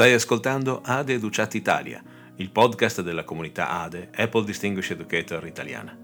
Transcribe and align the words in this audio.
Stai 0.00 0.14
ascoltando 0.14 0.80
ADE 0.82 1.12
Educat 1.12 1.52
Italia, 1.52 2.02
il 2.36 2.50
podcast 2.50 3.02
della 3.02 3.22
comunità 3.22 3.82
ADE, 3.82 4.08
Apple 4.16 4.44
Distinguished 4.44 4.98
Educator 4.98 5.46
italiana. 5.46 5.94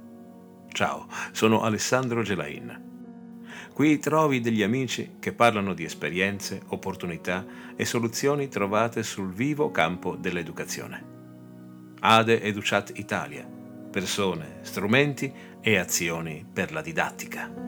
Ciao, 0.70 1.06
sono 1.32 1.62
Alessandro 1.62 2.20
Gelain. 2.20 2.78
Qui 3.72 3.98
trovi 3.98 4.42
degli 4.42 4.62
amici 4.62 5.12
che 5.18 5.32
parlano 5.32 5.72
di 5.72 5.84
esperienze, 5.84 6.60
opportunità 6.66 7.46
e 7.74 7.86
soluzioni 7.86 8.48
trovate 8.48 9.02
sul 9.02 9.32
vivo 9.32 9.70
campo 9.70 10.14
dell'educazione. 10.14 11.04
ADE 12.00 12.42
Educat 12.42 12.92
Italia, 12.96 13.48
persone, 13.90 14.58
strumenti 14.60 15.32
e 15.58 15.78
azioni 15.78 16.44
per 16.52 16.70
la 16.70 16.82
didattica. 16.82 17.65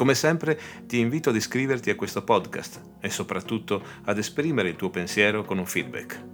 Come 0.00 0.14
sempre 0.14 0.58
ti 0.86 0.98
invito 0.98 1.28
ad 1.28 1.36
iscriverti 1.36 1.90
a 1.90 1.94
questo 1.94 2.24
podcast 2.24 2.80
e 3.02 3.10
soprattutto 3.10 3.84
ad 4.04 4.16
esprimere 4.16 4.70
il 4.70 4.76
tuo 4.76 4.88
pensiero 4.88 5.44
con 5.44 5.58
un 5.58 5.66
feedback. 5.66 6.24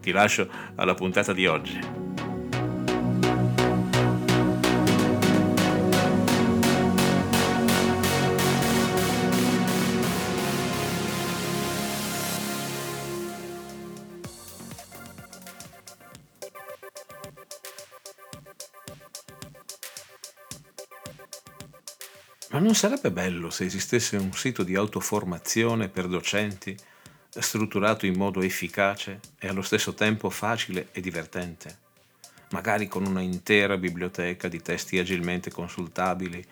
Ti 0.00 0.10
lascio 0.10 0.50
alla 0.74 0.94
puntata 0.94 1.32
di 1.32 1.46
oggi. 1.46 2.27
Ma 22.58 22.64
non 22.64 22.74
sarebbe 22.74 23.12
bello 23.12 23.50
se 23.50 23.66
esistesse 23.66 24.16
un 24.16 24.32
sito 24.32 24.64
di 24.64 24.74
autoformazione 24.74 25.88
per 25.88 26.08
docenti 26.08 26.76
strutturato 27.28 28.04
in 28.04 28.16
modo 28.16 28.42
efficace 28.42 29.20
e 29.38 29.46
allo 29.46 29.62
stesso 29.62 29.94
tempo 29.94 30.28
facile 30.28 30.88
e 30.90 31.00
divertente, 31.00 31.78
magari 32.50 32.88
con 32.88 33.06
una 33.06 33.20
intera 33.20 33.76
biblioteca 33.76 34.48
di 34.48 34.60
testi 34.60 34.98
agilmente 34.98 35.52
consultabili 35.52 36.44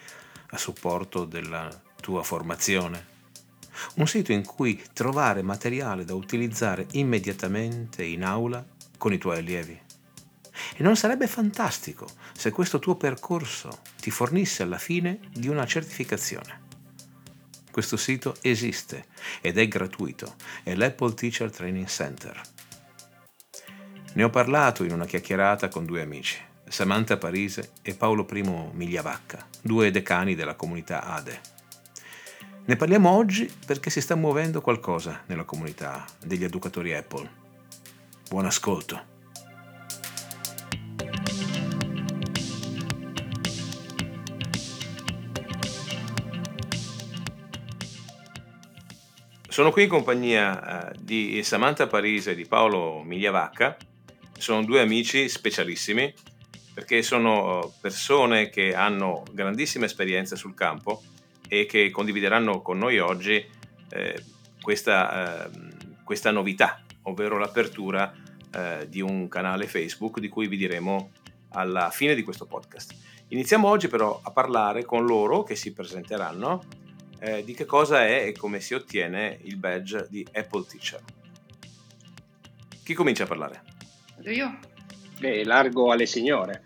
a 0.51 0.57
supporto 0.57 1.25
della 1.25 1.69
tua 2.01 2.23
formazione. 2.23 3.05
Un 3.95 4.07
sito 4.07 4.31
in 4.31 4.45
cui 4.45 4.81
trovare 4.93 5.43
materiale 5.43 6.05
da 6.05 6.15
utilizzare 6.15 6.87
immediatamente 6.93 8.05
in 8.05 8.23
aula 8.23 8.65
con 8.97 9.13
i 9.13 9.19
tuoi 9.19 9.39
allievi. 9.39 9.81
E 10.77 10.83
non 10.85 10.95
sarebbe 10.95 11.27
fantastico 11.27 12.07
se 12.33 12.53
questo 12.53 12.79
tuo 12.79 12.95
percorso 12.95 13.95
ti 14.07 14.13
fornisse 14.13 14.63
alla 14.63 14.79
fine 14.79 15.19
di 15.33 15.49
una 15.49 15.67
certificazione. 15.67 16.61
Questo 17.73 17.97
sito 17.97 18.37
esiste 18.41 19.07
ed 19.41 19.59
è 19.59 19.67
gratuito, 19.67 20.37
è 20.63 20.77
l'Apple 20.77 21.13
Teacher 21.13 21.51
Training 21.51 21.89
Center. 21.89 22.41
Ne 24.13 24.23
ho 24.23 24.31
parlato 24.31 24.85
in 24.85 24.93
una 24.93 25.07
chiacchierata 25.07 25.67
con 25.67 25.85
due 25.85 26.03
amici, 26.03 26.39
Samantha 26.69 27.17
Parise 27.17 27.73
e 27.83 27.97
Paolo 27.97 28.25
I 28.31 28.71
Migliavacca, 28.75 29.45
due 29.61 29.91
decani 29.91 30.37
della 30.37 30.55
comunità 30.55 31.03
ADE. 31.03 31.41
Ne 32.65 32.77
parliamo 32.77 33.11
oggi 33.11 33.53
perché 33.67 33.91
si 33.91 34.01
sta 34.01 34.15
muovendo 34.15 34.61
qualcosa 34.61 35.25
nella 35.27 35.43
comunità 35.43 36.05
degli 36.25 36.45
educatori 36.45 36.95
Apple. 36.95 37.29
Buon 38.29 38.47
ascolto! 38.47 39.16
Sono 49.57 49.71
qui 49.71 49.85
in 49.85 49.89
compagnia 49.89 50.91
eh, 50.91 50.97
di 51.01 51.43
Samantha 51.43 51.87
Parise 51.87 52.33
e 52.33 52.35
di 52.35 52.45
Paolo 52.45 53.01
Migliavacca. 53.03 53.75
Sono 54.37 54.63
due 54.63 54.83
amici 54.83 55.31
specialissimi 55.31 56.13
perché 56.75 57.01
sono 57.01 57.73
persone 57.81 58.51
che 58.51 58.75
hanno 58.75 59.23
grandissima 59.33 59.87
esperienza 59.87 60.37
sul 60.37 60.53
campo 60.53 61.03
e 61.49 61.65
che 61.65 61.91
condivideranno 61.91 62.61
con 62.61 62.77
noi 62.77 62.99
oggi 62.99 63.43
eh, 63.89 64.23
questa, 64.61 65.47
eh, 65.47 65.51
questa, 66.05 66.31
novità, 66.31 66.83
ovvero 67.05 67.39
l'apertura 67.39 68.13
eh, 68.53 68.87
di 68.91 69.01
un 69.01 69.27
canale 69.27 69.67
Facebook 69.67 70.21
di 70.21 70.29
cui 70.29 70.49
vi 70.49 70.59
diremo 70.59 71.13
alla 71.53 71.89
fine 71.89 72.15
di 72.15 72.23
questo 72.23 72.45
podcast. 72.45 72.95
Iniziamo 73.29 73.67
oggi 73.67 73.89
però 73.89 74.21
a 74.23 74.31
parlare 74.33 74.85
con 74.85 75.07
loro 75.07 75.45
che 75.45 75.57
si 75.57 75.73
presenteranno 75.73 76.85
eh, 77.27 77.43
di 77.43 77.55
che 77.55 77.65
cosa 77.65 78.07
è 78.07 78.27
e 78.27 78.33
come 78.33 78.61
si 78.61 78.73
ottiene 78.73 79.41
il 79.43 79.57
badge 79.57 80.07
di 80.09 80.25
Apple 80.33 80.65
Teacher. 80.65 81.03
Chi 82.85 82.95
comincia 82.95 83.25
a 83.25 83.27
parlare? 83.27 83.63
Vado 84.15 84.31
io. 84.31 84.59
Eh, 85.19 85.45
largo 85.45 85.91
alle 85.91 86.07
signore. 86.07 86.65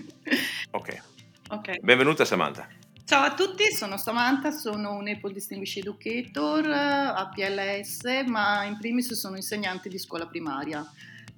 ok. 0.72 1.02
Ok. 1.50 1.80
Benvenuta 1.80 2.24
Samantha. 2.24 2.66
Ciao 3.04 3.24
a 3.24 3.34
tutti, 3.34 3.64
sono 3.72 3.98
Samantha, 3.98 4.52
sono 4.52 4.94
un 4.94 5.08
Apple 5.08 5.32
Distinguished 5.32 5.82
Educator 5.82 6.66
a 6.70 7.28
PLS, 7.34 8.24
ma 8.26 8.64
in 8.64 8.78
primis 8.78 9.12
sono 9.12 9.36
insegnante 9.36 9.90
di 9.90 9.98
scuola 9.98 10.26
primaria. 10.26 10.82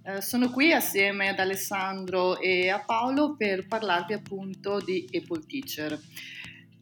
Eh, 0.04 0.20
sono 0.20 0.50
qui 0.50 0.72
assieme 0.72 1.30
ad 1.30 1.38
Alessandro 1.40 2.38
e 2.38 2.68
a 2.68 2.78
Paolo 2.80 3.34
per 3.34 3.66
parlarvi 3.66 4.12
appunto 4.12 4.80
di 4.80 5.08
Apple 5.12 5.46
Teacher. 5.46 5.98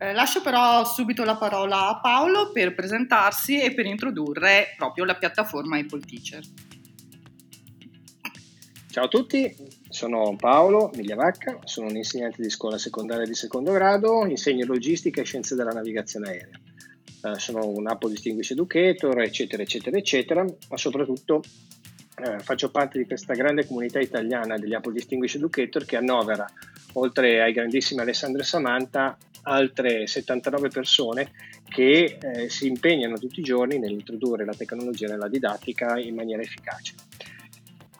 Eh, 0.02 0.14
lascio 0.14 0.40
però 0.40 0.82
subito 0.86 1.24
la 1.24 1.36
parola 1.36 1.88
a 1.88 2.00
Paolo 2.00 2.52
per 2.52 2.74
presentarsi 2.74 3.60
e 3.60 3.74
per 3.74 3.84
introdurre 3.84 4.74
proprio 4.74 5.04
la 5.04 5.14
piattaforma 5.14 5.76
Apple 5.76 6.00
Teacher. 6.00 6.42
Ciao 8.90 9.04
a 9.04 9.08
tutti, 9.08 9.54
sono 9.90 10.34
Paolo 10.36 10.90
Migliavacca, 10.94 11.58
sono 11.64 11.88
un 11.88 11.96
insegnante 11.96 12.40
di 12.40 12.48
scuola 12.48 12.78
secondaria 12.78 13.26
di 13.26 13.34
secondo 13.34 13.72
grado, 13.72 14.24
insegno 14.24 14.64
logistica 14.64 15.20
e 15.20 15.24
scienze 15.24 15.54
della 15.54 15.72
navigazione 15.72 16.28
aerea. 16.28 16.60
Eh, 17.22 17.38
sono 17.38 17.68
un 17.68 17.86
Apple 17.86 18.08
Distinguished 18.08 18.56
Educator, 18.56 19.20
eccetera, 19.20 19.62
eccetera, 19.62 19.98
eccetera, 19.98 20.42
ma 20.42 20.76
soprattutto 20.78 21.42
eh, 22.24 22.38
faccio 22.38 22.70
parte 22.70 22.96
di 22.96 23.04
questa 23.04 23.34
grande 23.34 23.66
comunità 23.66 24.00
italiana 24.00 24.56
degli 24.56 24.72
Apple 24.72 24.94
Distinguished 24.94 25.42
Educator 25.42 25.84
che 25.84 25.98
annovera, 25.98 26.50
oltre 26.94 27.42
ai 27.42 27.52
grandissimi 27.52 28.00
Alessandro 28.00 28.40
e 28.40 28.46
Samantha, 28.46 29.18
altre 29.50 30.06
79 30.06 30.68
persone 30.68 31.32
che 31.68 32.18
eh, 32.20 32.48
si 32.48 32.68
impegnano 32.68 33.18
tutti 33.18 33.40
i 33.40 33.44
giorni 33.44 33.78
nell'introdurre 33.78 34.44
la 34.44 34.54
tecnologia 34.54 35.08
nella 35.08 35.28
didattica 35.28 35.98
in 35.98 36.14
maniera 36.14 36.42
efficace. 36.42 36.94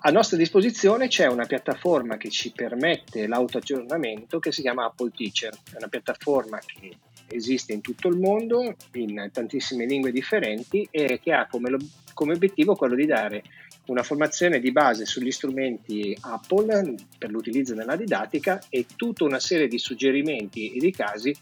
A 0.03 0.11
nostra 0.11 0.39
disposizione 0.39 1.09
c'è 1.09 1.27
una 1.27 1.45
piattaforma 1.45 2.17
che 2.17 2.31
ci 2.31 2.53
permette 2.53 3.27
l'autoaggiornamento 3.27 4.39
che 4.39 4.51
si 4.51 4.63
chiama 4.63 4.87
Apple 4.87 5.11
Teacher, 5.15 5.53
è 5.53 5.77
una 5.77 5.89
piattaforma 5.89 6.59
che 6.59 6.97
esiste 7.29 7.75
in 7.75 7.83
tutto 7.83 8.09
il 8.09 8.17
mondo 8.17 8.75
in 8.93 9.29
tantissime 9.31 9.85
lingue 9.85 10.11
differenti 10.11 10.89
e 10.91 11.21
che 11.23 11.33
ha 11.33 11.47
come, 11.47 11.77
come 12.15 12.33
obiettivo 12.33 12.77
quello 12.77 12.95
di 12.95 13.07
dare 13.07 13.43
una 13.87 14.03
formazione 14.03 14.61
di 14.61 14.73
base 14.73 15.05
sugli 15.05 15.33
strumenti 15.33 16.17
Apple 16.21 16.95
per 17.19 17.31
l'utilizzo 17.31 17.75
nella 17.75 17.97
didattica 17.97 18.61
e 18.69 18.87
tutta 18.97 19.25
una 19.25 19.41
serie 19.41 19.69
di 19.69 19.79
suggerimenti 19.79 20.73
e 20.73 20.79
di 20.79 20.93
casi 20.93 21.35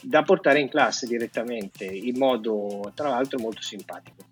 da 0.00 0.22
portare 0.22 0.60
in 0.60 0.68
classe 0.68 1.06
direttamente 1.06 1.84
in 1.84 2.16
modo 2.16 2.92
tra 2.94 3.08
l'altro 3.08 3.38
molto 3.40 3.62
simpatico. 3.62 4.26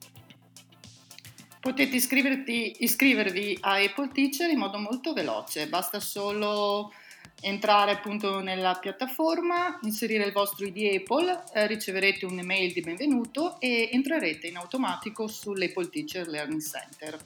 Potete 1.61 1.97
iscrivervi 1.97 3.59
a 3.63 3.83
Apple 3.83 4.11
Teacher 4.13 4.49
in 4.49 4.59
modo 4.59 4.79
molto 4.79 5.13
veloce, 5.13 5.67
basta 5.67 5.99
solo 5.99 6.93
entrare 7.41 7.93
appunto 7.93 8.41
nella 8.41 8.75
piattaforma, 8.75 9.79
inserire 9.83 10.25
il 10.25 10.33
vostro 10.33 10.67
ID 10.67 11.01
Apple, 11.01 11.45
eh, 11.53 11.67
riceverete 11.67 12.25
un'email 12.25 12.73
di 12.73 12.81
benvenuto 12.81 13.61
e 13.61 13.91
entrerete 13.93 14.47
in 14.47 14.57
automatico 14.57 15.27
sull'Apple 15.29 15.89
Teacher 15.89 16.27
Learning 16.29 16.61
Center. 16.61 17.19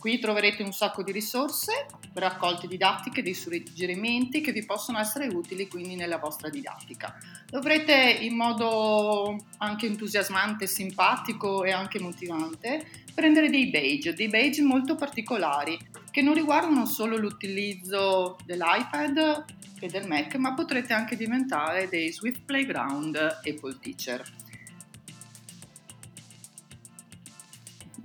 Qui 0.00 0.18
troverete 0.18 0.62
un 0.62 0.72
sacco 0.72 1.02
di 1.02 1.12
risorse, 1.12 1.86
raccolte 2.14 2.66
didattiche, 2.66 3.22
dei 3.22 3.34
suggerimenti 3.34 4.40
che 4.40 4.50
vi 4.50 4.64
possono 4.64 4.98
essere 4.98 5.26
utili 5.26 5.68
quindi 5.68 5.94
nella 5.94 6.16
vostra 6.16 6.48
didattica. 6.48 7.14
Dovrete 7.46 7.92
in 7.92 8.34
modo 8.34 9.36
anche 9.58 9.84
entusiasmante, 9.84 10.66
simpatico 10.66 11.64
e 11.64 11.72
anche 11.72 12.00
motivante 12.00 12.88
prendere 13.12 13.50
dei 13.50 13.68
badge, 13.68 14.14
dei 14.14 14.28
badge 14.28 14.62
molto 14.62 14.94
particolari 14.94 15.78
che 16.10 16.22
non 16.22 16.34
riguardano 16.34 16.86
solo 16.86 17.16
l'utilizzo 17.16 18.36
dell'iPad 18.44 19.44
e 19.80 19.88
del 19.88 20.06
Mac, 20.06 20.34
ma 20.36 20.54
potrete 20.54 20.92
anche 20.92 21.16
diventare 21.16 21.88
dei 21.88 22.12
Swift 22.12 22.42
Playground 22.44 23.16
Apple 23.16 23.78
Teacher. 23.80 24.22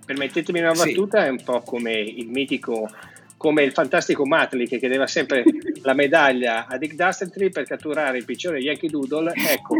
Permettetemi 0.06 0.60
una 0.60 0.74
battuta, 0.74 1.22
sì. 1.22 1.25
è 1.25 1.30
un 1.30 1.44
po' 1.44 1.62
come 1.62 1.94
il 1.94 2.28
mitico 2.28 2.90
come 3.46 3.62
il 3.62 3.74
fantastico 3.74 4.26
Matley 4.26 4.66
che 4.66 4.80
chiedeva 4.80 5.06
sempre 5.06 5.44
la 5.84 5.94
medaglia 5.94 6.66
a 6.66 6.80
Dick 6.80 6.96
Dastardly 6.96 7.52
per 7.52 7.68
catturare 7.68 8.18
il 8.18 8.26
piccione 8.26 8.58
Yankee 8.58 8.90
Doodle, 8.90 9.34
ecco, 9.36 9.76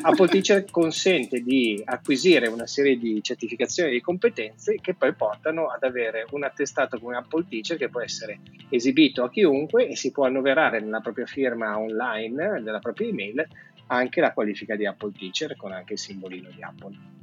Apple 0.00 0.26
Teacher 0.26 0.64
consente 0.70 1.42
di 1.42 1.82
acquisire 1.84 2.48
una 2.48 2.66
serie 2.66 2.96
di 2.96 3.22
certificazioni 3.22 3.90
di 3.90 4.00
competenze 4.00 4.76
che 4.80 4.94
poi 4.94 5.12
portano 5.12 5.66
ad 5.66 5.82
avere 5.82 6.24
un 6.30 6.44
attestato 6.44 6.98
come 6.98 7.18
Apple 7.18 7.44
Teacher 7.46 7.76
che 7.76 7.90
può 7.90 8.00
essere 8.00 8.38
esibito 8.70 9.22
a 9.22 9.28
chiunque 9.28 9.86
e 9.86 9.96
si 9.96 10.12
può 10.12 10.24
annoverare 10.24 10.80
nella 10.80 11.00
propria 11.00 11.26
firma 11.26 11.78
online, 11.78 12.58
nella 12.60 12.78
propria 12.78 13.08
email, 13.08 13.46
anche 13.88 14.22
la 14.22 14.32
qualifica 14.32 14.76
di 14.76 14.86
Apple 14.86 15.12
Teacher 15.12 15.56
con 15.56 15.72
anche 15.72 15.92
il 15.92 15.98
simbolino 15.98 16.48
di 16.56 16.62
Apple. 16.62 17.19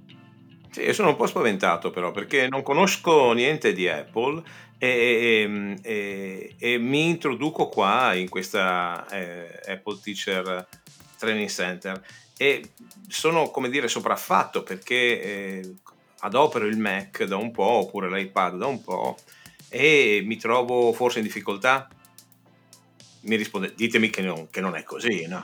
Sì, 0.77 0.93
sono 0.93 1.09
un 1.09 1.15
po' 1.15 1.25
spaventato 1.25 1.89
però 1.89 2.11
perché 2.11 2.47
non 2.47 2.61
conosco 2.61 3.31
niente 3.31 3.73
di 3.73 3.87
Apple 3.87 4.43
e, 4.77 5.75
e, 5.81 6.55
e 6.55 6.77
mi 6.77 7.09
introduco 7.09 7.67
qua 7.67 8.13
in 8.13 8.29
questa 8.29 9.07
eh, 9.09 9.59
Apple 9.65 9.97
Teacher 10.03 10.67
Training 11.17 11.49
Center. 11.49 11.99
E 12.37 12.73
sono 13.07 13.49
come 13.49 13.69
dire 13.69 13.87
sopraffatto 13.87 14.61
perché 14.61 15.21
eh, 15.23 15.75
adopero 16.19 16.67
il 16.67 16.77
Mac 16.77 17.23
da 17.23 17.37
un 17.37 17.49
po' 17.49 17.63
oppure 17.63 18.07
l'iPad 18.11 18.57
da 18.57 18.67
un 18.67 18.83
po' 18.83 19.17
e 19.69 20.21
mi 20.25 20.37
trovo 20.37 20.93
forse 20.93 21.17
in 21.17 21.25
difficoltà? 21.25 21.89
Mi 23.21 23.35
risponde 23.35 23.73
ditemi 23.75 24.11
che 24.11 24.21
non, 24.21 24.47
che 24.51 24.61
non 24.61 24.75
è 24.75 24.83
così 24.83 25.25
no? 25.25 25.41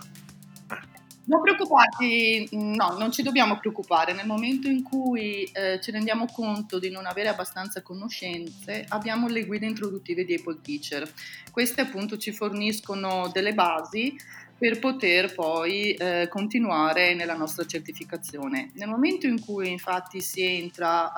Non 1.25 1.41
preoccuparti, 1.41 2.49
no, 2.51 2.97
non 2.97 3.11
ci 3.11 3.23
dobbiamo 3.23 3.57
preoccupare. 3.57 4.11
Nel 4.11 4.25
momento 4.25 4.67
in 4.67 4.83
cui 4.83 5.43
eh, 5.53 5.79
ci 5.81 5.91
rendiamo 5.91 6.25
conto 6.25 6.79
di 6.79 6.89
non 6.89 7.05
avere 7.05 7.29
abbastanza 7.29 7.81
conoscenze, 7.81 8.85
abbiamo 8.89 9.29
le 9.29 9.45
guide 9.45 9.65
introduttive 9.65 10.25
di 10.25 10.33
Apple 10.33 10.59
Teacher. 10.61 11.09
Queste 11.49 11.79
appunto 11.79 12.17
ci 12.17 12.33
forniscono 12.33 13.29
delle 13.31 13.53
basi 13.53 14.13
per 14.57 14.79
poter 14.79 15.33
poi 15.33 15.93
eh, 15.93 16.27
continuare 16.29 17.13
nella 17.15 17.35
nostra 17.35 17.65
certificazione. 17.65 18.71
Nel 18.75 18.87
momento 18.87 19.27
in 19.27 19.39
cui 19.39 19.69
infatti 19.69 20.21
si 20.21 20.41
entra 20.41 21.11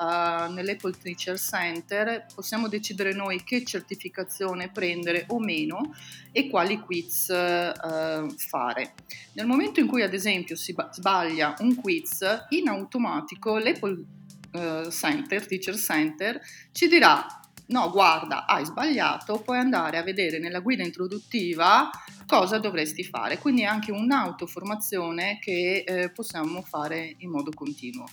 uh, 0.48 0.52
nell'Apple 0.52 0.94
Teacher 1.00 1.38
Center 1.38 2.26
possiamo 2.34 2.68
decidere 2.68 3.12
noi 3.12 3.44
che 3.44 3.64
certificazione 3.64 4.70
prendere 4.70 5.26
o 5.28 5.38
meno 5.38 5.94
e 6.32 6.48
quali 6.48 6.80
quiz 6.80 7.28
uh, 7.28 8.28
fare. 8.36 8.94
Nel 9.34 9.46
momento 9.46 9.80
in 9.80 9.86
cui 9.86 10.02
ad 10.02 10.14
esempio 10.14 10.56
si 10.56 10.74
sbaglia 10.90 11.54
un 11.60 11.74
quiz, 11.76 12.24
in 12.50 12.68
automatico 12.68 13.58
l'Apple 13.58 14.04
uh, 14.52 14.90
Center, 14.90 15.46
Teacher 15.46 15.76
Center, 15.76 16.40
ci 16.72 16.88
dirà 16.88 17.24
no 17.68 17.90
guarda 17.90 18.46
hai 18.46 18.64
sbagliato, 18.64 19.40
puoi 19.40 19.58
andare 19.58 19.98
a 19.98 20.02
vedere 20.02 20.38
nella 20.38 20.60
guida 20.60 20.82
introduttiva 20.82 21.90
cosa 22.26 22.58
dovresti 22.58 23.04
fare, 23.04 23.38
quindi 23.38 23.62
è 23.62 23.66
anche 23.66 23.92
un'autoformazione 23.92 25.38
che 25.40 25.84
eh, 25.86 26.10
possiamo 26.10 26.62
fare 26.62 27.14
in 27.18 27.30
modo 27.30 27.50
continuo. 27.54 28.06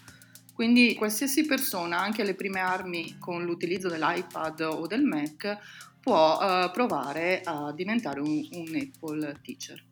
Quindi 0.54 0.94
qualsiasi 0.94 1.46
persona, 1.46 2.00
anche 2.00 2.22
alle 2.22 2.36
prime 2.36 2.60
armi 2.60 3.18
con 3.18 3.44
l'utilizzo 3.44 3.90
dell'iPad 3.90 4.62
o 4.62 4.86
del 4.86 5.04
Mac, 5.04 5.58
può 6.00 6.38
uh, 6.38 6.70
provare 6.72 7.42
a 7.44 7.72
diventare 7.72 8.20
un, 8.20 8.48
un 8.52 8.76
Apple 8.76 9.40
Teacher. 9.42 9.84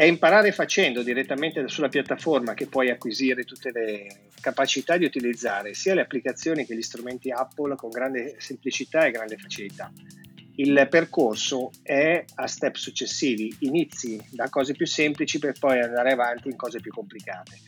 È 0.00 0.04
imparare 0.04 0.50
facendo 0.50 1.02
direttamente 1.02 1.68
sulla 1.68 1.90
piattaforma 1.90 2.54
che 2.54 2.68
puoi 2.68 2.88
acquisire 2.88 3.44
tutte 3.44 3.70
le 3.70 4.06
capacità 4.40 4.96
di 4.96 5.04
utilizzare 5.04 5.74
sia 5.74 5.92
le 5.92 6.00
applicazioni 6.00 6.64
che 6.64 6.74
gli 6.74 6.80
strumenti 6.80 7.30
Apple 7.30 7.76
con 7.76 7.90
grande 7.90 8.36
semplicità 8.38 9.04
e 9.04 9.10
grande 9.10 9.36
facilità. 9.36 9.92
Il 10.54 10.86
percorso 10.88 11.70
è 11.82 12.24
a 12.36 12.46
step 12.46 12.76
successivi, 12.76 13.54
inizi 13.58 14.18
da 14.30 14.48
cose 14.48 14.72
più 14.72 14.86
semplici 14.86 15.38
per 15.38 15.52
poi 15.58 15.80
andare 15.82 16.12
avanti 16.12 16.48
in 16.48 16.56
cose 16.56 16.80
più 16.80 16.92
complicate. 16.92 17.58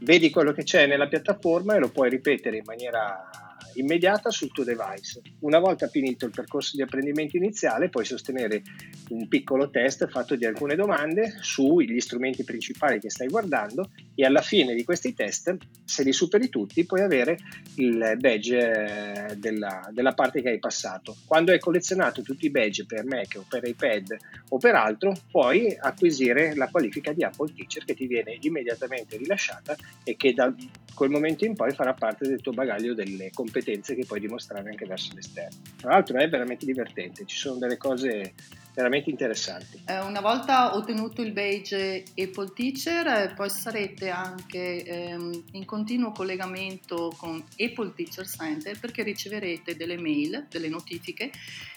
Vedi 0.00 0.30
quello 0.30 0.50
che 0.50 0.64
c'è 0.64 0.88
nella 0.88 1.06
piattaforma 1.06 1.76
e 1.76 1.78
lo 1.78 1.90
puoi 1.90 2.10
ripetere 2.10 2.56
in 2.56 2.64
maniera 2.66 3.30
immediata 3.74 4.30
sul 4.30 4.52
tuo 4.52 4.64
device. 4.64 5.20
Una 5.40 5.58
volta 5.58 5.88
finito 5.88 6.24
il 6.24 6.32
percorso 6.32 6.76
di 6.76 6.82
apprendimento 6.82 7.36
iniziale, 7.36 7.88
puoi 7.88 8.04
sostenere 8.04 8.62
un 9.10 9.28
piccolo 9.28 9.70
test 9.70 10.08
fatto 10.08 10.34
di 10.34 10.44
alcune 10.44 10.74
domande 10.74 11.36
sugli 11.40 12.00
strumenti 12.00 12.44
principali 12.44 12.98
che 12.98 13.10
stai 13.10 13.28
guardando 13.28 13.90
e 14.14 14.24
alla 14.24 14.42
fine 14.42 14.74
di 14.74 14.82
questi 14.82 15.14
test, 15.14 15.56
se 15.84 16.02
li 16.02 16.12
superi 16.12 16.48
tutti, 16.48 16.84
puoi 16.84 17.02
avere 17.02 17.38
il 17.76 18.16
badge 18.18 19.30
eh, 19.30 19.36
della, 19.36 19.88
della 19.92 20.12
parte 20.12 20.42
che 20.42 20.48
hai 20.48 20.58
passato. 20.58 21.16
Quando 21.24 21.52
hai 21.52 21.60
collezionato 21.60 22.22
tutti 22.22 22.46
i 22.46 22.50
badge 22.50 22.84
per 22.84 23.04
Mac 23.04 23.36
o 23.36 23.46
per 23.48 23.64
iPad 23.64 24.16
o 24.48 24.58
per 24.58 24.74
altro, 24.74 25.14
puoi 25.30 25.76
acquisire 25.78 26.56
la 26.56 26.68
qualifica 26.68 27.12
di 27.12 27.22
Apple 27.22 27.52
Teacher 27.54 27.84
che 27.84 27.94
ti 27.94 28.06
viene 28.06 28.38
immediatamente 28.40 29.16
rilasciata 29.16 29.76
e 30.02 30.16
che 30.16 30.34
da 30.34 30.52
quel 30.94 31.10
momento 31.10 31.44
in 31.44 31.54
poi 31.54 31.70
farà 31.72 31.94
parte 31.94 32.26
del 32.26 32.40
tuo 32.40 32.50
bagaglio 32.50 32.92
delle 32.92 33.30
competenze 33.32 33.67
che 33.94 34.04
puoi 34.06 34.20
dimostrare 34.20 34.68
anche 34.68 34.86
verso 34.86 35.14
l'esterno. 35.14 35.58
Tra 35.76 35.90
l'altro 35.90 36.18
è 36.18 36.28
veramente 36.28 36.64
divertente, 36.64 37.24
ci 37.26 37.36
sono 37.36 37.58
delle 37.58 37.76
cose 37.76 38.34
veramente 38.78 39.10
interessanti. 39.10 39.82
Eh, 39.86 39.98
una 40.02 40.20
volta 40.20 40.76
ottenuto 40.76 41.20
il 41.20 41.32
badge 41.32 42.04
Apple 42.16 42.52
Teacher, 42.54 43.06
eh, 43.08 43.32
poi 43.34 43.50
sarete 43.50 44.08
anche 44.08 44.84
ehm, 44.84 45.44
in 45.52 45.64
continuo 45.64 46.12
collegamento 46.12 47.12
con 47.16 47.42
Apple 47.58 47.92
Teacher 47.96 48.24
Center 48.24 48.78
perché 48.78 49.02
riceverete 49.02 49.74
delle 49.74 49.98
mail, 49.98 50.46
delle 50.48 50.68
notifiche 50.68 51.32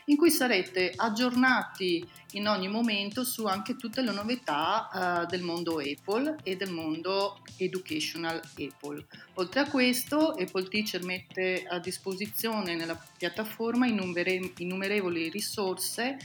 in 0.06 0.16
cui 0.16 0.30
sarete 0.30 0.94
aggiornati 0.96 2.08
in 2.34 2.48
ogni 2.48 2.68
momento 2.68 3.24
su 3.24 3.46
anche 3.46 3.76
tutte 3.76 4.02
le 4.02 4.12
novità 4.12 4.90
uh, 5.24 5.30
del 5.30 5.42
mondo 5.42 5.80
Apple 5.80 6.38
e 6.44 6.56
del 6.56 6.72
mondo 6.72 7.42
educational 7.58 8.42
Apple. 8.58 9.06
Oltre 9.36 9.62
a 9.62 9.70
questo, 9.70 10.32
Apple 10.32 10.68
Teacher 10.68 11.04
mette 11.04 11.66
a 11.68 11.80
disposizione 11.80 12.76
nella 12.76 13.00
piattaforma 13.18 13.88
innumerevoli 13.88 15.30
risorse 15.30 16.18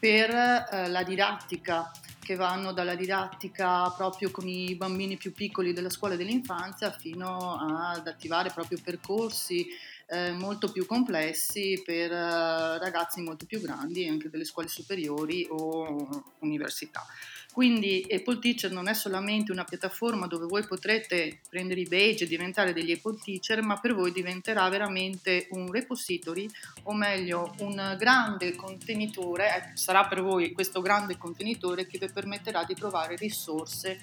per 0.00 0.30
uh, 0.30 0.90
la 0.90 1.04
didattica 1.04 1.92
che 2.30 2.34
vanno 2.36 2.72
dalla 2.72 2.94
didattica 2.94 3.90
proprio 3.90 4.30
con 4.30 4.46
i 4.48 4.74
bambini 4.76 5.16
più 5.16 5.32
piccoli 5.32 5.72
della 5.72 5.90
scuola 5.90 6.16
dell'infanzia 6.16 6.90
fino 6.92 7.56
ad 7.58 8.06
attivare 8.06 8.50
proprio 8.50 8.78
percorsi 8.82 9.66
eh, 10.06 10.32
molto 10.32 10.70
più 10.70 10.86
complessi 10.86 11.82
per 11.84 12.10
eh, 12.12 12.78
ragazzi 12.78 13.20
molto 13.20 13.46
più 13.46 13.60
grandi, 13.60 14.08
anche 14.08 14.28
delle 14.28 14.44
scuole 14.44 14.68
superiori 14.68 15.46
o 15.50 16.24
università. 16.40 17.04
Quindi 17.52 18.06
Apple 18.08 18.38
Teacher 18.38 18.70
non 18.70 18.88
è 18.88 18.94
solamente 18.94 19.50
una 19.50 19.64
piattaforma 19.64 20.26
dove 20.26 20.46
voi 20.46 20.64
potrete 20.64 21.40
prendere 21.48 21.80
i 21.80 21.86
badge 21.86 22.24
e 22.24 22.28
diventare 22.28 22.72
degli 22.72 22.92
Apple 22.92 23.18
Teacher, 23.22 23.60
ma 23.62 23.78
per 23.78 23.94
voi 23.94 24.12
diventerà 24.12 24.68
veramente 24.68 25.48
un 25.50 25.70
repository, 25.70 26.48
o 26.84 26.94
meglio 26.94 27.52
un 27.58 27.96
grande 27.98 28.54
contenitore, 28.54 29.46
eh, 29.46 29.76
sarà 29.76 30.06
per 30.06 30.22
voi 30.22 30.52
questo 30.52 30.80
grande 30.80 31.18
contenitore 31.18 31.86
che 31.86 31.98
vi 31.98 32.10
permetterà 32.12 32.64
di 32.64 32.74
trovare 32.74 33.16
risorse 33.16 34.00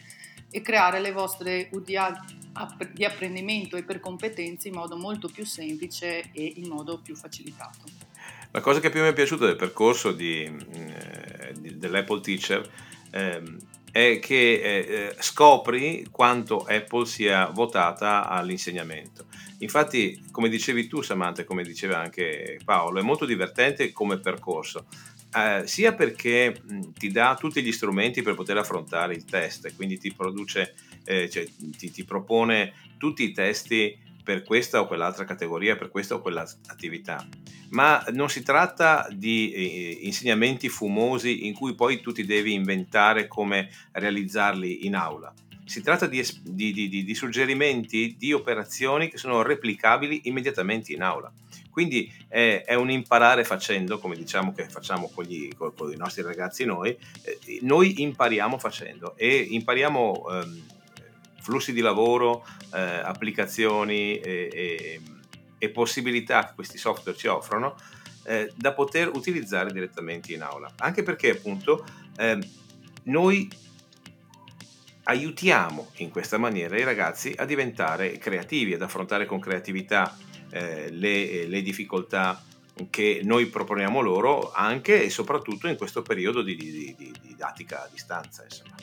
e 0.49 0.61
creare 0.61 0.99
le 0.99 1.11
vostre 1.11 1.69
UDA 1.71 2.25
di 2.91 3.05
apprendimento 3.05 3.77
e 3.77 3.83
per 3.83 3.99
competenze 3.99 4.67
in 4.67 4.73
modo 4.73 4.97
molto 4.97 5.29
più 5.29 5.45
semplice 5.45 6.31
e 6.31 6.53
in 6.55 6.67
modo 6.67 6.99
più 6.99 7.15
facilitato. 7.15 7.85
La 8.51 8.61
cosa 8.61 8.79
che 8.79 8.89
più 8.89 9.01
mi 9.01 9.09
è 9.09 9.13
piaciuta 9.13 9.45
del 9.45 9.55
percorso 9.55 10.11
di, 10.11 10.43
eh, 10.43 11.53
dell'Apple 11.53 12.21
Teacher 12.21 12.67
eh, 13.17 13.41
è 13.91 14.19
che 14.19 14.53
eh, 14.53 15.15
scopri 15.19 16.05
quanto 16.11 16.65
Apple 16.65 17.05
sia 17.05 17.47
votata 17.47 18.27
all'insegnamento. 18.27 19.25
Infatti, 19.59 20.23
come 20.31 20.49
dicevi 20.49 20.87
tu, 20.87 21.01
Samantha, 21.01 21.41
e 21.41 21.45
come 21.45 21.63
diceva 21.63 21.99
anche 21.99 22.59
Paolo, 22.63 22.99
è 22.99 23.03
molto 23.03 23.25
divertente 23.25 23.91
come 23.91 24.19
percorso 24.19 24.85
eh, 25.35 25.67
sia 25.67 25.93
perché 25.93 26.61
mh, 26.61 26.93
ti 26.97 27.11
dà 27.11 27.35
tutti 27.39 27.61
gli 27.61 27.71
strumenti 27.71 28.21
per 28.21 28.35
poter 28.35 28.57
affrontare 28.57 29.13
il 29.13 29.25
test, 29.25 29.75
quindi 29.75 29.97
ti 29.97 30.13
produce, 30.13 30.73
eh, 31.03 31.29
cioè, 31.29 31.45
ti, 31.77 31.91
ti, 31.91 32.03
propone 32.05 32.73
tutti 32.97 33.23
i 33.23 33.31
testi 33.31 33.97
per 34.23 34.43
questa 34.43 34.81
o 34.81 34.87
quell'altra 34.87 35.25
categoria, 35.25 35.75
per 35.75 35.89
questa 35.89 36.15
o 36.15 36.21
quell'altra 36.21 36.57
attività. 36.67 37.25
Ma 37.69 38.03
non 38.11 38.29
si 38.29 38.43
tratta 38.43 39.07
di 39.11 39.51
eh, 39.51 39.99
insegnamenti 40.01 40.69
fumosi 40.69 41.47
in 41.47 41.53
cui 41.53 41.75
poi 41.75 42.01
tu 42.01 42.11
ti 42.11 42.25
devi 42.25 42.53
inventare 42.53 43.27
come 43.27 43.69
realizzarli 43.91 44.85
in 44.85 44.95
aula. 44.95 45.33
Si 45.65 45.81
tratta 45.81 46.07
di, 46.07 46.25
di, 46.43 46.71
di, 46.71 47.03
di 47.03 47.15
suggerimenti 47.15 48.15
di 48.17 48.31
operazioni 48.31 49.09
che 49.09 49.17
sono 49.17 49.41
replicabili 49.41 50.21
immediatamente 50.23 50.93
in 50.93 51.01
aula. 51.01 51.31
Quindi 51.77 52.11
è, 52.27 52.63
è, 52.65 52.73
un 52.73 52.89
imparare 52.89 53.43
facendo, 53.43 53.99
come 53.99 54.15
diciamo 54.15 54.51
che 54.51 54.67
facciamo 54.67 55.11
con, 55.13 55.25
gli, 55.25 55.49
con, 55.55 55.75
con 55.75 55.91
i 55.91 55.95
nostri 55.95 56.23
ragazzi 56.23 56.65
noi, 56.65 56.97
eh, 57.21 57.59
noi 57.61 58.01
impariamo 58.01 58.57
facendo 58.57 59.15
e 59.15 59.45
impariamo 59.49 60.25
ehm, 60.31 60.63
flussi 61.39 61.73
di 61.73 61.81
lavoro, 61.81 62.43
eh, 62.73 62.79
applicazioni 62.79 64.19
e, 64.19 64.99
e, 65.57 65.69
possibilità 65.69 66.45
che 66.45 66.53
questi 66.55 66.77
software 66.77 67.17
ci 67.17 67.27
offrono 67.27 67.75
eh, 68.23 68.51
da 68.55 68.73
poter 68.73 69.09
utilizzare 69.13 69.71
direttamente 69.71 70.33
in 70.33 70.41
aula. 70.41 70.71
Anche 70.77 71.03
perché 71.03 71.31
appunto 71.31 71.85
eh, 72.17 72.39
noi 73.03 73.49
aiutiamo 75.03 75.91
in 75.97 76.09
questa 76.09 76.37
maniera 76.37 76.77
i 76.77 76.83
ragazzi 76.83 77.33
a 77.37 77.45
diventare 77.45 78.17
creativi, 78.17 78.73
ad 78.73 78.81
affrontare 78.81 79.25
con 79.25 79.39
creatività 79.39 80.17
eh, 80.49 80.89
le, 80.91 81.47
le, 81.47 81.61
difficoltà 81.61 82.43
che 82.89 83.21
noi 83.23 83.47
proponiamo 83.47 84.01
loro 84.01 84.51
anche 84.51 85.03
e 85.03 85.09
soprattutto 85.09 85.67
in 85.67 85.77
questo 85.77 86.01
periodo 86.01 86.41
di, 86.41 86.55
di, 86.55 86.93
di 86.97 87.13
didattica 87.21 87.83
a 87.83 87.89
distanza. 87.91 88.43
Insomma. 88.43 88.75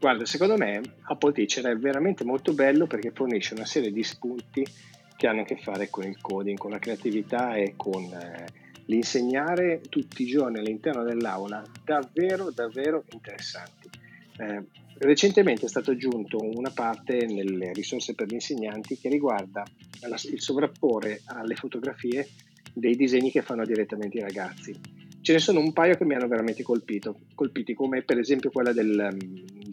Guarda, 0.00 0.24
secondo 0.24 0.56
me 0.56 0.80
Apple 1.02 1.32
Teacher 1.32 1.66
è 1.66 1.76
veramente 1.76 2.24
molto 2.24 2.54
bello 2.54 2.86
perché 2.86 3.10
fornisce 3.10 3.52
una 3.52 3.66
serie 3.66 3.92
di 3.92 4.02
spunti 4.02 4.66
che 5.14 5.26
hanno 5.26 5.42
a 5.42 5.44
che 5.44 5.58
fare 5.58 5.90
con 5.90 6.04
il 6.04 6.18
coding, 6.18 6.56
con 6.56 6.70
la 6.70 6.78
creatività 6.78 7.52
e 7.52 7.74
con 7.76 8.04
eh, 8.04 8.46
l'insegnare 8.86 9.82
tutti 9.90 10.22
i 10.22 10.26
giorni 10.26 10.58
all'interno 10.58 11.02
dell'aula 11.02 11.62
davvero, 11.84 12.50
davvero 12.50 13.04
interessanti. 13.12 13.90
Eh, 14.38 14.64
recentemente 15.00 15.66
è 15.66 15.68
stato 15.68 15.90
aggiunto 15.90 16.38
una 16.40 16.70
parte 16.70 17.26
nelle 17.26 17.70
risorse 17.74 18.14
per 18.14 18.26
gli 18.26 18.34
insegnanti 18.34 18.96
che 18.96 19.10
riguarda 19.10 19.62
la, 20.08 20.18
il 20.32 20.40
sovrapporre 20.40 21.20
alle 21.26 21.56
fotografie 21.56 22.26
dei 22.72 22.96
disegni 22.96 23.30
che 23.30 23.42
fanno 23.42 23.66
direttamente 23.66 24.16
i 24.16 24.22
ragazzi. 24.22 24.74
Ce 25.20 25.32
ne 25.34 25.38
sono 25.40 25.60
un 25.60 25.74
paio 25.74 25.94
che 25.96 26.06
mi 26.06 26.14
hanno 26.14 26.26
veramente 26.26 26.62
colpito, 26.62 27.18
colpiti, 27.34 27.74
come 27.74 28.00
per 28.00 28.18
esempio 28.18 28.50
quella 28.50 28.72
del, 28.72 29.28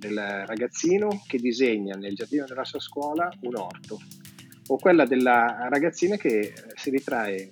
del 0.07 0.45
ragazzino 0.45 1.23
che 1.27 1.37
disegna 1.37 1.95
nel 1.95 2.15
giardino 2.15 2.45
della 2.45 2.65
sua 2.65 2.79
scuola 2.79 3.31
un 3.41 3.55
orto 3.55 3.99
o 4.69 4.77
quella 4.77 5.05
della 5.05 5.67
ragazzina 5.69 6.17
che 6.17 6.53
si 6.75 6.89
ritrae 6.89 7.35
eh, 7.35 7.49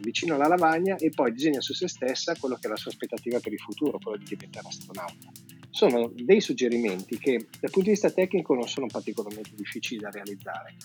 vicino 0.00 0.34
alla 0.34 0.48
lavagna 0.48 0.96
e 0.96 1.10
poi 1.10 1.32
disegna 1.32 1.60
su 1.60 1.74
se 1.74 1.88
stessa 1.88 2.34
quello 2.38 2.54
che 2.54 2.66
è 2.66 2.70
la 2.70 2.76
sua 2.76 2.90
aspettativa 2.90 3.38
per 3.38 3.52
il 3.52 3.58
futuro, 3.58 3.98
quello 3.98 4.16
di 4.16 4.24
diventare 4.24 4.68
astronauta 4.68 5.53
sono 5.74 6.08
dei 6.14 6.40
suggerimenti 6.40 7.18
che 7.18 7.46
dal 7.58 7.70
punto 7.70 7.88
di 7.88 7.90
vista 7.90 8.08
tecnico 8.08 8.54
non 8.54 8.68
sono 8.68 8.86
particolarmente 8.86 9.50
difficili 9.56 10.00
da 10.00 10.08
realizzare, 10.08 10.76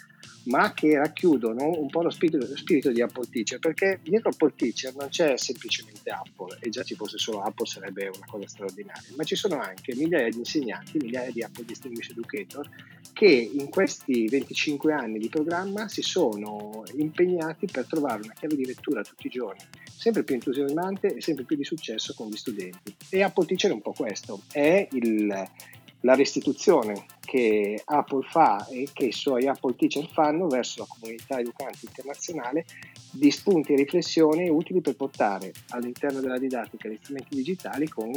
ma 0.46 0.74
che 0.74 0.98
racchiudono 0.98 1.80
un 1.80 1.88
po' 1.90 2.02
lo 2.02 2.10
spirito, 2.10 2.40
lo 2.40 2.58
spirito, 2.58 2.92
di 2.92 3.00
Apple 3.00 3.28
Teacher, 3.30 3.60
perché 3.60 4.00
dietro 4.02 4.30
Apple 4.30 4.54
Teacher 4.56 4.96
non 4.96 5.10
c'è 5.10 5.38
semplicemente 5.38 6.10
Apple, 6.10 6.58
e 6.60 6.70
già 6.70 6.82
ci 6.82 6.96
fosse 6.96 7.20
solo 7.20 7.42
Apple 7.42 7.68
sarebbe 7.68 8.08
una 8.08 8.26
cosa 8.26 8.48
straordinaria, 8.48 9.10
ma 9.16 9.24
ci 9.24 9.36
sono 9.36 9.60
anche 9.60 9.94
migliaia 9.96 10.30
di 10.30 10.38
insegnanti, 10.38 10.98
migliaia 10.98 11.32
di 11.32 11.44
Apple 11.44 11.66
Distinguished 11.66 12.18
Educator, 12.18 12.68
che 13.14 13.28
in 13.28 13.70
questi 13.70 14.28
25 14.28 14.92
anni 14.92 15.20
di 15.20 15.30
programma 15.30 15.88
si 15.88 16.02
sono 16.02 16.84
impegnati 16.96 17.68
per 17.68 17.86
trovare 17.86 18.24
una 18.24 18.34
chiave 18.34 18.56
di 18.56 18.66
lettura 18.66 19.04
tutti 19.04 19.28
i 19.28 19.30
giorni, 19.30 19.62
sempre 19.96 20.24
più 20.24 20.36
entusiasmante 20.36 21.14
e 21.14 21.22
sempre 21.22 21.44
più 21.44 21.56
di 21.56 21.64
successo 21.64 22.14
con 22.16 22.30
gli 22.30 22.38
studenti. 22.38 22.96
E 23.10 23.22
Apple 23.22 23.46
Teacher 23.46 23.72
è 23.72 23.74
un 23.74 23.82
po' 23.82 23.94
questo, 23.94 24.42
è 24.52 24.79
il, 24.92 25.48
la 26.02 26.16
restituzione 26.16 27.06
che 27.20 27.82
Apple 27.86 28.26
fa 28.30 28.66
e 28.68 28.88
che 28.94 29.06
i 29.06 29.12
suoi 29.12 29.48
Apple 29.48 29.76
Teacher 29.76 30.08
fanno 30.12 30.48
verso 30.48 30.80
la 30.80 30.88
comunità 30.88 31.40
educante 31.40 31.80
internazionale 31.82 32.66
di 33.12 33.30
spunti 33.32 33.74
e 33.74 33.76
riflessioni 33.76 34.50
utili 34.50 34.82
per 34.82 34.96
portare 34.96 35.52
all'interno 35.70 36.22
della 36.22 36.38
didattica 36.38 36.88
gli 36.88 36.98
strumenti 37.02 37.36
digitali 37.36 37.88
con 37.88 38.12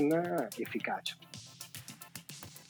efficacia. 0.57 1.17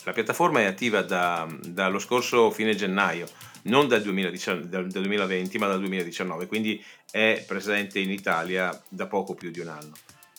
La 0.05 0.13
piattaforma 0.13 0.61
è 0.61 0.65
attiva 0.65 1.03
da, 1.03 1.47
dallo 1.61 2.01
scorso 2.01 2.51
fine 2.51 2.75
gennaio, 2.75 3.29
non 3.65 3.87
dal, 3.87 4.03
2019, 4.03 4.69
dal 4.69 4.89
2020 4.89 5.59
ma 5.59 5.69
dal 5.69 5.79
2019, 5.79 6.47
quindi 6.47 6.83
è 7.09 7.45
presente 7.47 8.01
in 8.01 8.11
Italia 8.11 8.77
da 8.89 9.07
poco 9.07 9.35
più 9.35 9.53
di 9.53 9.61
un 9.61 9.69
anno. 9.69 9.93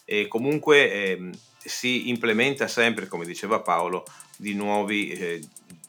E 0.04 0.28
comunque 0.28 0.92
eh, 0.92 1.30
si 1.64 2.10
implementa 2.10 2.68
sempre, 2.68 3.08
come 3.08 3.26
diceva 3.26 3.62
Paolo, 3.62 4.06
di 4.38 4.54
nuovi, 4.54 5.10
eh, 5.12 5.42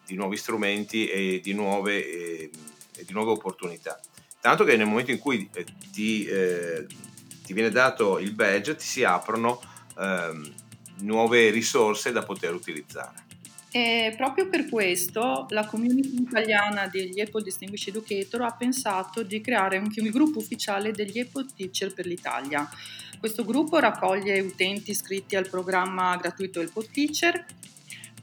di 0.07 0.15
nuovi 0.15 0.37
strumenti 0.37 1.09
e 1.09 1.41
di 1.43 1.53
nuove, 1.53 2.07
eh, 2.07 2.51
di 3.05 3.13
nuove, 3.13 3.33
opportunità. 3.33 4.01
Tanto 4.41 4.65
che 4.65 4.77
nel 4.77 4.87
momento 4.87 5.11
in 5.11 5.19
cui 5.19 5.49
eh, 5.55 5.65
ti, 5.93 6.25
eh, 6.27 6.87
ti, 7.45 7.53
viene 7.53 7.71
dato 7.71 8.19
il 8.19 8.33
badge 8.33 8.77
ti 8.77 8.85
si 8.85 9.05
aprono 9.05 9.61
ehm, 9.99 10.55
nuove 10.99 11.51
risorse 11.51 12.13
da 12.13 12.23
poter 12.23 12.55
utilizzare. 12.55 13.25
E 13.77 14.15
proprio 14.17 14.49
per 14.49 14.69
questo 14.69 15.47
la 15.49 15.67
community 15.67 16.21
italiana 16.21 16.87
degli 16.87 17.21
Apple 17.21 17.43
Distinguished 17.43 17.89
Educator 17.89 18.43
ha 18.43 18.53
pensato 18.53 19.25
di 19.25 19.41
creare 19.41 19.79
anche 19.79 20.01
il 20.01 20.13
gruppo 20.13 20.39
ufficiale 20.39 20.93
degli 20.93 21.19
Apple 21.19 21.47
Teacher 21.57 21.93
per 21.93 22.07
l'Italia. 22.07 22.71
Questo 23.19 23.45
gruppo 23.45 23.81
raccoglie 23.81 24.39
utenti 24.39 24.93
iscritti 24.93 25.35
al 25.35 25.49
programma 25.49 26.15
gratuito 26.15 26.61
Apple 26.61 26.87
Teacher, 26.93 27.45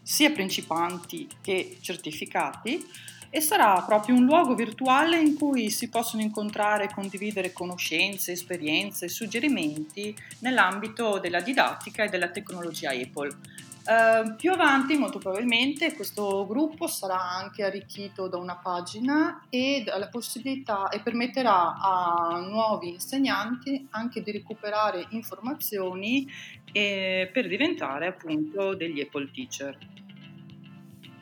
sia 0.01 0.31
principianti 0.31 1.27
che 1.41 1.79
certificati, 1.81 2.87
e 3.29 3.41
sarà 3.41 3.83
proprio 3.85 4.15
un 4.15 4.23
luogo 4.23 4.55
virtuale 4.55 5.19
in 5.19 5.35
cui 5.35 5.69
si 5.69 5.89
possono 5.89 6.21
incontrare 6.21 6.85
e 6.85 6.93
condividere 6.93 7.51
conoscenze, 7.51 8.31
esperienze 8.31 9.09
suggerimenti 9.09 10.15
nell'ambito 10.39 11.19
della 11.19 11.41
didattica 11.41 12.05
e 12.05 12.09
della 12.09 12.29
tecnologia 12.29 12.91
Apple. 12.91 13.35
Uh, 13.83 14.35
più 14.35 14.51
avanti, 14.51 14.95
molto 14.95 15.17
probabilmente, 15.17 15.95
questo 15.95 16.45
gruppo 16.45 16.85
sarà 16.85 17.19
anche 17.19 17.63
arricchito 17.63 18.27
da 18.27 18.37
una 18.37 18.55
pagina 18.55 19.47
e, 19.49 19.83
e 19.83 20.99
permetterà 21.03 21.77
a 21.79 22.45
nuovi 22.47 22.89
insegnanti 22.89 23.87
anche 23.89 24.21
di 24.21 24.31
recuperare 24.31 25.07
informazioni 25.09 26.29
eh, 26.71 27.29
per 27.33 27.47
diventare 27.47 28.05
appunto 28.05 28.75
degli 28.75 29.01
Apple 29.01 29.31
Teacher. 29.33 29.77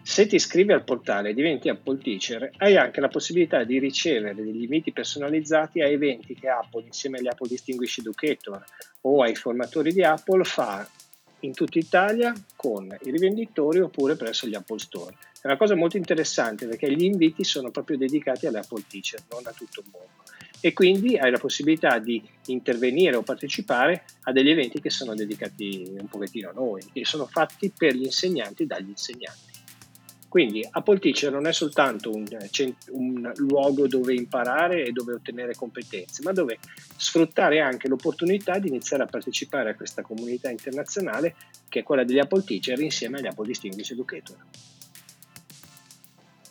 Se 0.01 0.25
ti 0.25 0.35
iscrivi 0.35 0.73
al 0.73 0.83
portale 0.83 1.29
e 1.29 1.33
diventi 1.33 1.69
Apple 1.69 1.99
Teacher, 1.99 2.49
hai 2.57 2.75
anche 2.75 2.99
la 2.99 3.09
possibilità 3.09 3.63
di 3.63 3.79
ricevere 3.79 4.33
degli 4.35 4.63
inviti 4.63 4.91
personalizzati 4.91 5.81
a 5.81 5.87
eventi 5.87 6.33
che 6.33 6.49
Apple, 6.49 6.85
insieme 6.85 7.19
agli 7.19 7.27
Apple 7.27 7.47
Distinguished 7.47 8.05
Educator 8.05 8.63
o 9.01 9.21
ai 9.21 9.35
formatori 9.35 9.93
di 9.93 10.03
Apple, 10.03 10.43
fa 10.43 10.85
in 11.41 11.53
tutta 11.53 11.79
Italia 11.79 12.33
con 12.55 12.85
i 13.03 13.11
rivenditori 13.11 13.79
oppure 13.79 14.15
presso 14.15 14.47
gli 14.47 14.55
Apple 14.55 14.79
Store. 14.79 15.15
È 15.41 15.47
una 15.47 15.57
cosa 15.57 15.75
molto 15.75 15.97
interessante 15.97 16.67
perché 16.67 16.91
gli 16.93 17.03
inviti 17.03 17.43
sono 17.43 17.71
proprio 17.71 17.97
dedicati 17.97 18.45
alle 18.45 18.59
Apple 18.59 18.83
Teacher, 18.87 19.21
non 19.29 19.41
a 19.45 19.51
tutto 19.51 19.79
il 19.79 19.87
mondo. 19.91 20.07
E 20.61 20.73
quindi 20.73 21.17
hai 21.17 21.31
la 21.31 21.37
possibilità 21.37 21.99
di 21.99 22.21
intervenire 22.47 23.15
o 23.15 23.21
partecipare 23.21 24.03
a 24.23 24.33
degli 24.33 24.49
eventi 24.49 24.81
che 24.81 24.89
sono 24.89 25.15
dedicati 25.15 25.95
un 25.97 26.07
pochettino 26.07 26.49
a 26.49 26.53
noi, 26.53 26.83
che 26.91 27.05
sono 27.05 27.25
fatti 27.25 27.71
per 27.75 27.95
gli 27.95 28.03
insegnanti 28.03 28.65
dagli 28.65 28.89
insegnanti. 28.89 29.48
Quindi 30.29 30.65
Apple 30.69 30.99
Teacher 30.99 31.31
non 31.31 31.47
è 31.47 31.51
soltanto 31.51 32.11
un, 32.11 32.25
un, 32.91 33.31
luogo 33.37 33.87
dove 33.87 34.13
imparare 34.13 34.85
e 34.85 34.91
dove 34.91 35.13
ottenere 35.13 35.55
competenze, 35.55 36.21
ma 36.21 36.31
dove 36.31 36.59
sfruttare 36.95 37.61
anche 37.61 37.87
l'opportunità 37.87 38.59
di 38.59 38.67
iniziare 38.67 39.01
a 39.01 39.07
partecipare 39.07 39.71
a 39.71 39.75
questa 39.75 40.03
comunità 40.03 40.51
internazionale 40.51 41.35
che 41.67 41.79
è 41.79 41.83
quella 41.83 42.03
degli 42.03 42.19
Apple 42.19 42.43
Teacher 42.43 42.79
insieme 42.79 43.17
agli 43.17 43.25
Apple 43.25 43.47
Distinguished 43.47 43.97
Educator. 43.97 44.37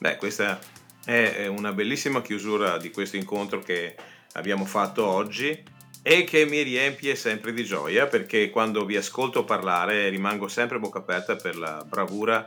Beh, 0.01 0.17
questa 0.17 0.59
è 1.05 1.47
una 1.47 1.73
bellissima 1.73 2.21
chiusura 2.21 2.79
di 2.79 2.91
questo 2.91 3.17
incontro 3.17 3.61
che 3.61 3.95
abbiamo 4.33 4.65
fatto 4.65 5.07
oggi 5.07 5.77
e 6.03 6.25
che 6.25 6.47
mi 6.47 6.63
riempie 6.63 7.15
sempre 7.15 7.53
di 7.53 7.65
gioia 7.65 8.09
perché 8.09 8.51
quando 8.51 8.85
vi 8.85 8.97
ascolto 8.97 9.45
parlare 9.45 10.09
rimango 10.09 10.49
sempre 10.49 10.81
bocca 10.81 10.99
aperta 10.99 11.37
per 11.37 11.57
la 11.57 11.85
bravura 11.89 12.45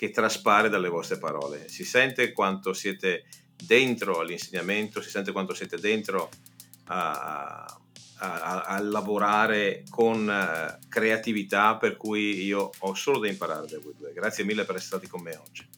che 0.00 0.10
traspare 0.10 0.70
dalle 0.70 0.88
vostre 0.88 1.18
parole. 1.18 1.68
Si 1.68 1.84
sente 1.84 2.32
quanto 2.32 2.72
siete 2.72 3.24
dentro 3.54 4.20
all'insegnamento, 4.20 5.02
si 5.02 5.10
sente 5.10 5.30
quanto 5.30 5.52
siete 5.52 5.76
dentro 5.76 6.30
a, 6.86 7.66
a, 8.16 8.62
a 8.62 8.80
lavorare 8.80 9.84
con 9.90 10.26
uh, 10.26 10.88
creatività, 10.88 11.76
per 11.76 11.98
cui 11.98 12.42
io 12.42 12.70
ho 12.78 12.94
solo 12.94 13.18
da 13.18 13.28
imparare 13.28 13.66
da 13.66 13.78
voi 13.78 13.92
due. 13.94 14.14
Grazie 14.14 14.44
mille 14.44 14.64
per 14.64 14.76
essere 14.76 14.96
stati 14.96 15.06
con 15.06 15.20
me 15.20 15.36
oggi. 15.36 15.68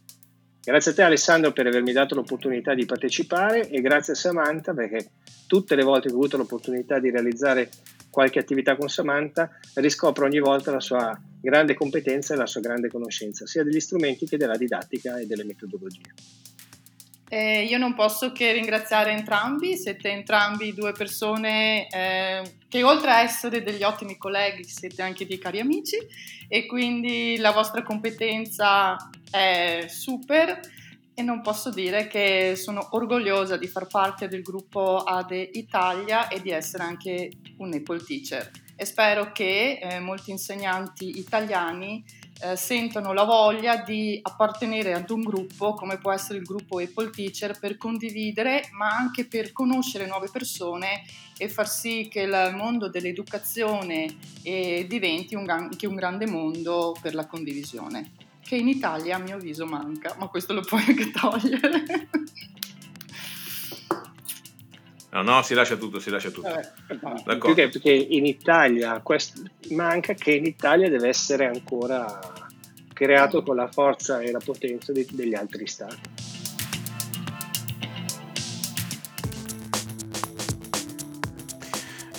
Grazie 0.62 0.92
a 0.92 0.94
te 0.94 1.02
Alessandro 1.02 1.50
per 1.50 1.66
avermi 1.66 1.90
dato 1.90 2.14
l'opportunità 2.14 2.74
di 2.74 2.86
partecipare 2.86 3.68
e 3.68 3.80
grazie 3.80 4.12
a 4.12 4.16
Samantha 4.16 4.72
perché 4.72 5.10
tutte 5.48 5.74
le 5.74 5.82
volte 5.82 6.06
che 6.06 6.14
ho 6.14 6.18
avuto 6.18 6.36
l'opportunità 6.36 7.00
di 7.00 7.10
realizzare 7.10 7.70
qualche 8.08 8.38
attività 8.38 8.76
con 8.76 8.88
Samantha 8.88 9.50
riscopro 9.74 10.26
ogni 10.26 10.38
volta 10.38 10.70
la 10.70 10.78
sua 10.78 11.20
grande 11.42 11.74
competenza 11.74 12.34
e 12.34 12.36
la 12.36 12.46
sua 12.46 12.60
grande 12.60 12.88
conoscenza 12.88 13.46
sia 13.46 13.64
degli 13.64 13.80
strumenti 13.80 14.26
che 14.26 14.36
della 14.36 14.56
didattica 14.56 15.18
e 15.18 15.26
delle 15.26 15.44
metodologie. 15.44 16.14
Eh, 17.28 17.64
io 17.64 17.78
non 17.78 17.94
posso 17.94 18.30
che 18.30 18.52
ringraziare 18.52 19.10
entrambi, 19.12 19.76
siete 19.76 20.10
entrambi 20.10 20.74
due 20.74 20.92
persone 20.92 21.88
eh, 21.88 22.42
che 22.68 22.82
oltre 22.82 23.10
a 23.10 23.22
essere 23.22 23.62
degli 23.62 23.82
ottimi 23.82 24.18
colleghi 24.18 24.64
siete 24.64 25.00
anche 25.00 25.26
dei 25.26 25.38
cari 25.38 25.58
amici 25.58 25.96
e 26.46 26.66
quindi 26.66 27.38
la 27.38 27.50
vostra 27.50 27.82
competenza 27.82 28.96
è 29.30 29.86
super 29.88 30.60
e 31.14 31.22
non 31.22 31.40
posso 31.40 31.70
dire 31.70 32.06
che 32.06 32.52
sono 32.54 32.88
orgogliosa 32.90 33.56
di 33.56 33.66
far 33.66 33.86
parte 33.86 34.28
del 34.28 34.42
gruppo 34.42 34.98
ADE 34.98 35.50
Italia 35.54 36.28
e 36.28 36.42
di 36.42 36.50
essere 36.50 36.82
anche 36.82 37.30
un 37.56 37.72
Apple 37.72 38.02
Teacher 38.04 38.50
e 38.82 38.84
spero 38.84 39.30
che 39.30 39.78
eh, 39.80 40.00
molti 40.00 40.32
insegnanti 40.32 41.20
italiani 41.20 42.04
eh, 42.40 42.56
sentono 42.56 43.12
la 43.12 43.22
voglia 43.22 43.76
di 43.76 44.18
appartenere 44.20 44.92
ad 44.92 45.08
un 45.10 45.20
gruppo 45.20 45.74
come 45.74 45.98
può 45.98 46.10
essere 46.10 46.38
il 46.38 46.44
gruppo 46.44 46.80
Apple 46.80 47.10
Teacher 47.10 47.56
per 47.60 47.76
condividere 47.76 48.68
ma 48.72 48.88
anche 48.88 49.24
per 49.24 49.52
conoscere 49.52 50.06
nuove 50.06 50.30
persone 50.32 51.04
e 51.38 51.48
far 51.48 51.68
sì 51.68 52.08
che 52.10 52.22
il 52.22 52.54
mondo 52.56 52.88
dell'educazione 52.88 54.16
eh, 54.42 54.84
diventi 54.88 55.36
un, 55.36 55.48
anche 55.48 55.86
un 55.86 55.94
grande 55.94 56.26
mondo 56.26 56.96
per 57.00 57.14
la 57.14 57.26
condivisione 57.26 58.10
che 58.40 58.56
in 58.56 58.66
Italia 58.66 59.14
a 59.14 59.20
mio 59.20 59.36
avviso 59.36 59.64
manca, 59.64 60.16
ma 60.18 60.26
questo 60.26 60.52
lo 60.52 60.62
puoi 60.62 60.82
anche 60.88 61.12
togliere. 61.12 62.08
No, 65.12 65.20
no, 65.20 65.42
si 65.42 65.52
lascia 65.52 65.76
tutto, 65.76 66.00
si 66.00 66.08
lascia 66.08 66.30
tutto. 66.30 66.48
Eh, 66.48 67.36
più 67.36 67.54
che 67.54 67.68
perché 67.68 67.92
in 67.92 68.24
Italia 68.24 68.98
quest- 69.00 69.42
manca 69.72 70.14
che 70.14 70.32
in 70.32 70.46
Italia 70.46 70.88
deve 70.88 71.08
essere 71.08 71.46
ancora 71.46 72.18
creato 72.94 73.42
con 73.42 73.56
la 73.56 73.68
forza 73.70 74.20
e 74.20 74.30
la 74.30 74.40
potenza 74.42 74.90
di- 74.90 75.06
degli 75.10 75.34
altri 75.34 75.66
stati. 75.66 76.00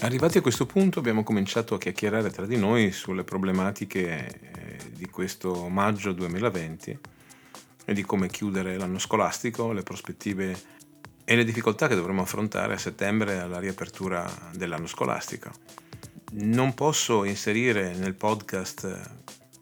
Arrivati 0.02 0.38
a 0.38 0.42
questo 0.42 0.68
punto 0.68 1.00
abbiamo 1.00 1.24
cominciato 1.24 1.74
a 1.74 1.78
chiacchierare 1.80 2.30
tra 2.30 2.46
di 2.46 2.58
noi 2.58 2.92
sulle 2.92 3.24
problematiche 3.24 4.90
di 4.92 5.08
questo 5.10 5.68
maggio 5.68 6.12
2020 6.12 7.00
e 7.86 7.94
di 7.94 8.04
come 8.04 8.28
chiudere 8.28 8.78
l'anno 8.78 9.00
scolastico, 9.00 9.72
le 9.72 9.82
prospettive 9.82 10.56
e 11.26 11.36
le 11.36 11.44
difficoltà 11.44 11.88
che 11.88 11.96
dovremo 11.96 12.22
affrontare 12.22 12.74
a 12.74 12.78
settembre 12.78 13.40
alla 13.40 13.60
riapertura 13.60 14.30
dell'anno 14.54 14.88
scolastico. 14.88 15.52
Non 16.34 16.74
posso 16.74 17.24
inserire 17.24 17.94
nel 17.96 18.16
podcast 18.16 19.22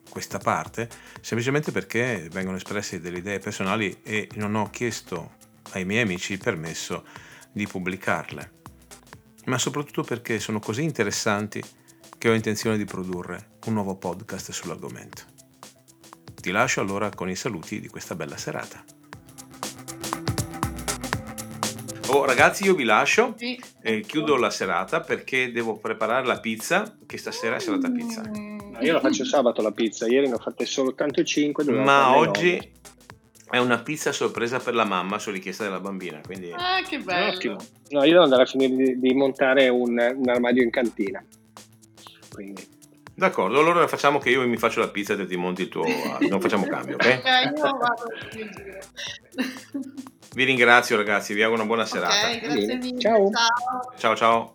questa 0.10 0.40
parte 0.40 0.90
semplicemente 1.22 1.72
perché 1.72 2.28
vengono 2.32 2.58
espresse 2.58 3.00
delle 3.00 3.20
idee 3.20 3.40
personali 3.40 4.02
e 4.04 4.30
non 4.36 4.56
ho 4.56 4.70
chiesto 4.70 5.36
ai 5.72 5.86
miei 5.86 6.02
amici 6.02 6.34
il 6.34 6.40
permesso 6.40 7.06
di 7.52 7.68
pubblicarle, 7.68 8.52
ma 9.46 9.58
soprattutto 9.58 10.04
perché 10.04 10.40
sono 10.40 10.60
così 10.60 10.84
interessanti 10.84 11.62
che 12.18 12.30
ho 12.30 12.34
intenzione 12.34 12.78
di 12.78 12.86
produrre 12.86 13.58
un 13.66 13.74
nuovo 13.74 13.96
podcast 13.96 14.52
sull'argomento. 14.52 15.24
Ti 16.36 16.52
lascio 16.52 16.82
allora 16.82 17.10
con 17.10 17.30
i 17.30 17.36
saluti 17.36 17.80
di 17.80 17.88
questa 17.88 18.16
bella 18.16 18.38
serata. 18.38 18.84
Oh, 22.14 22.26
ragazzi, 22.26 22.66
io 22.66 22.76
vi 22.76 22.84
lascio 22.84 23.36
e 23.82 24.02
chiudo 24.02 24.36
la 24.36 24.50
serata 24.50 25.00
perché 25.00 25.52
devo 25.52 25.78
preparare 25.78 26.26
la 26.26 26.42
pizza, 26.42 26.98
che 27.06 27.18
stasera 27.18 27.56
è 27.56 27.60
serata 27.60 27.90
pizza. 27.90 28.22
No, 28.22 28.78
io 28.82 28.94
la 28.94 29.00
faccio 29.00 29.24
sabato 29.24 29.62
la 29.62 29.72
pizza, 29.72 30.08
ieri 30.08 30.28
ne 30.28 30.34
ho 30.34 30.38
fatte 30.38 30.66
soltanto 30.66 31.24
5. 31.24 31.64
Ma 31.72 32.18
oggi 32.18 32.56
9. 32.56 32.72
è 33.50 33.58
una 33.60 33.80
pizza 33.80 34.12
sorpresa 34.12 34.60
per 34.60 34.76
la 34.76 34.84
mamma 34.84 35.20
su 35.20 35.32
richiesta 35.32 35.64
della 35.64 35.80
bambina. 35.80 36.20
Quindi... 36.26 36.52
Ah, 36.52 36.82
che 36.86 37.00
bello! 37.00 37.34
Ottimo. 37.34 37.58
No, 37.92 38.04
io 38.04 38.12
devo 38.12 38.24
andare 38.24 38.44
a 38.44 38.46
finire 38.46 38.76
di, 38.76 39.00
di 39.00 39.14
montare 39.14 39.70
un, 39.70 39.92
un 39.92 40.30
armadio 40.30 40.64
in 40.64 40.70
cantina. 40.70 41.24
Quindi 42.30 42.80
D'accordo, 43.14 43.60
allora 43.60 43.88
facciamo 43.88 44.18
che 44.18 44.32
io 44.32 44.48
mi 44.48 44.58
faccio 44.58 44.80
la 44.80 44.90
pizza 44.90 45.14
e 45.14 45.18
te 45.18 45.28
ti 45.28 45.36
monti 45.36 45.62
il 45.62 45.70
tuo... 45.70 45.86
non 46.28 46.42
facciamo 46.42 46.66
cambio, 46.66 46.96
ok? 46.96 47.06
Ok, 47.06 47.58
io 47.58 47.78
vado 47.78 48.06
in 48.38 48.52
giro. 48.52 48.80
Vi 50.34 50.46
ringrazio 50.46 50.96
ragazzi, 50.96 51.34
vi 51.34 51.44
auguro 51.44 51.62
una 51.62 51.68
buona 51.68 51.86
serata. 51.86 52.30
Ok, 52.30 52.40
grazie 52.40 52.78
mille. 52.78 53.00
Ciao. 53.00 53.30
Ciao 53.98 54.16
ciao. 54.16 54.54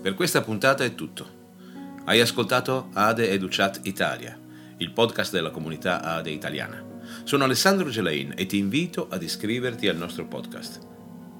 Per 0.00 0.14
questa 0.14 0.40
puntata 0.40 0.84
è 0.84 0.94
tutto. 0.94 1.40
Hai 2.06 2.20
ascoltato 2.20 2.88
Ade 2.94 3.28
Educat 3.28 3.80
Italia, 3.82 4.38
il 4.78 4.90
podcast 4.90 5.32
della 5.32 5.50
comunità 5.50 6.00
Ade 6.00 6.30
italiana. 6.30 6.91
Sono 7.24 7.44
Alessandro 7.44 7.88
Gelain 7.88 8.34
e 8.36 8.46
ti 8.46 8.58
invito 8.58 9.08
ad 9.10 9.22
iscriverti 9.22 9.88
al 9.88 9.96
nostro 9.96 10.26
podcast. 10.26 10.80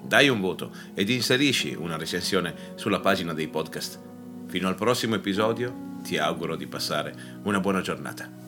Dai 0.04 0.28
un 0.28 0.40
voto 0.40 0.74
ed 0.94 1.08
inserisci 1.08 1.74
una 1.74 1.96
recensione 1.96 2.54
sulla 2.74 3.00
pagina 3.00 3.32
dei 3.32 3.48
podcast. 3.48 4.00
Fino 4.48 4.68
al 4.68 4.74
prossimo 4.74 5.14
episodio 5.14 5.98
ti 6.02 6.18
auguro 6.18 6.56
di 6.56 6.66
passare 6.66 7.40
una 7.44 7.60
buona 7.60 7.80
giornata. 7.80 8.41